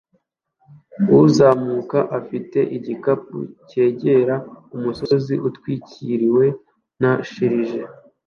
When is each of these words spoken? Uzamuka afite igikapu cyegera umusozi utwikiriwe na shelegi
Uzamuka 1.19 1.99
afite 2.19 2.59
igikapu 2.77 3.37
cyegera 3.69 4.35
umusozi 4.75 5.33
utwikiriwe 5.47 6.45
na 7.01 7.11
shelegi 7.29 7.79